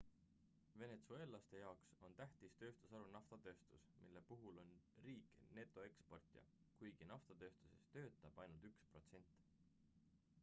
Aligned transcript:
venetsueellaste 0.81 1.57
jaoks 1.63 1.91
on 2.07 2.15
tähtis 2.21 2.55
tööstusharu 2.61 3.09
naftatööstus 3.15 3.83
mille 4.05 4.23
puhul 4.31 4.57
on 4.63 4.71
riik 5.03 5.35
netoeksportija 5.59 6.45
kuigi 6.79 7.09
naftatööstuses 7.11 7.85
töötab 7.97 8.41
ainult 8.47 8.65
üks 8.71 8.83
protsent 8.95 9.37